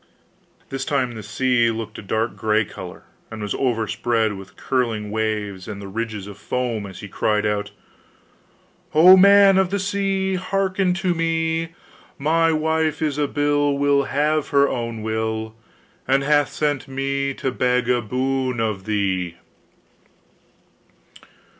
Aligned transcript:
This 0.69 0.83
time 0.83 1.11
the 1.13 1.21
sea 1.21 1.69
looked 1.69 1.99
a 1.99 2.01
dark 2.01 2.35
grey 2.35 2.65
colour, 2.65 3.03
and 3.29 3.39
was 3.39 3.53
overspread 3.53 4.33
with 4.33 4.55
curling 4.57 5.11
waves 5.11 5.67
and 5.67 5.79
the 5.79 5.87
ridges 5.87 6.25
of 6.25 6.39
foam 6.39 6.87
as 6.87 7.01
he 7.01 7.07
cried 7.07 7.45
out: 7.45 7.69
'O 8.95 9.15
man 9.15 9.59
of 9.59 9.69
the 9.69 9.77
sea! 9.77 10.33
Hearken 10.37 10.95
to 10.95 11.13
me! 11.13 11.73
My 12.17 12.51
wife 12.51 12.99
Ilsabill 12.99 13.77
Will 13.77 14.05
have 14.05 14.47
her 14.47 14.67
own 14.67 15.03
will, 15.03 15.53
And 16.07 16.23
hath 16.23 16.49
sent 16.51 16.87
me 16.87 17.35
to 17.35 17.51
beg 17.51 17.87
a 17.87 18.01
boon 18.01 18.59
of 18.59 18.85
thee! 18.85 19.35